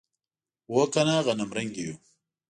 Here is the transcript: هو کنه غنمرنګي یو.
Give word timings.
هو 0.69 0.81
کنه 0.93 1.15
غنمرنګي 1.25 1.81
یو. 1.87 1.95